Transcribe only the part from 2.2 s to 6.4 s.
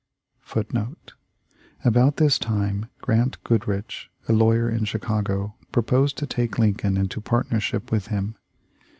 time Grant Goodrich, a lawyer in Chicago, pro posed to